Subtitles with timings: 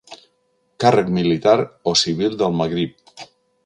[0.85, 1.55] Càrrec militar
[1.93, 3.25] o civil del Magrib.